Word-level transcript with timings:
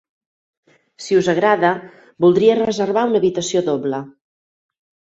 Si 1.07 1.17
us 1.19 1.29
agrada, 1.33 1.71
voldria 2.27 2.57
reservar 2.65 3.07
una 3.13 3.23
habitació 3.25 3.67
doble. 3.73 4.05